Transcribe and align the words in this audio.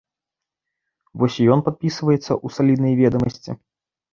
Вось 1.23 1.37
і 1.43 1.45
ён 1.55 1.59
падпісваецца 1.67 2.25
ў 2.25 2.47
саліднай 2.59 2.93
ведамасці. 3.03 3.51